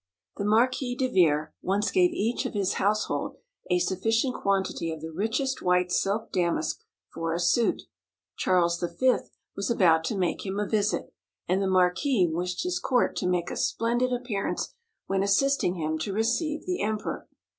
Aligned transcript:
The 0.37 0.45
Marquis 0.45 0.95
de 0.95 1.07
Veere 1.07 1.53
once 1.61 1.91
gave 1.91 2.09
each 2.11 2.47
of 2.47 2.55
his 2.55 2.73
household 2.81 3.35
a 3.69 3.77
sufficient 3.77 4.33
quantity 4.33 4.91
of 4.91 4.99
the 4.99 5.11
richest 5.11 5.61
white 5.61 5.91
silk 5.91 6.31
damask 6.31 6.79
for 7.13 7.35
a 7.35 7.39
suit. 7.39 7.83
Charles 8.35 8.79
V. 8.99 9.17
was 9.55 9.69
about 9.69 10.03
to 10.05 10.17
make 10.17 10.43
him 10.43 10.59
a 10.59 10.67
visit, 10.67 11.13
and 11.47 11.61
the 11.61 11.67
marquis 11.67 12.25
wished 12.27 12.63
his 12.63 12.79
court 12.79 13.15
to 13.17 13.27
make 13.29 13.51
a 13.51 13.55
splendid 13.55 14.11
appearance 14.11 14.73
when 15.05 15.21
assisting 15.21 15.75
him 15.75 15.99
to 15.99 16.13
receive 16.13 16.65
the 16.65 16.81
emperor. 16.81 17.27